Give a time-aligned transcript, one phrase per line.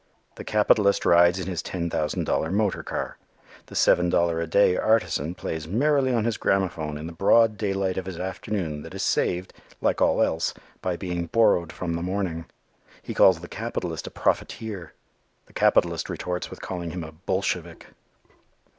[0.33, 3.19] The capitalist rides in his ten thousand dollar motor car.
[3.67, 7.97] The seven dollar a day artisan plays merrily on his gramophone in the broad daylight
[7.99, 12.45] of his afternoon that is saved, like all else, by being "borrowed" from the morning.
[13.03, 14.93] He calls the capitalist a "profiteer."
[15.45, 17.85] The capitalist retorts with calling him a "Bolshevik."